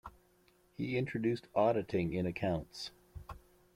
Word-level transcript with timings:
He 0.77 0.97
introduced 0.97 1.45
auditing 1.53 2.13
in 2.13 2.25
accounts. 2.25 2.89